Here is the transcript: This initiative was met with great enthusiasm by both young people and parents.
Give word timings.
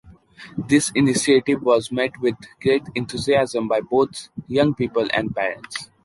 This 0.57 0.91
initiative 0.95 1.61
was 1.61 1.91
met 1.91 2.19
with 2.19 2.33
great 2.59 2.81
enthusiasm 2.95 3.67
by 3.67 3.81
both 3.81 4.29
young 4.47 4.73
people 4.73 5.07
and 5.13 5.29
parents. 5.35 5.91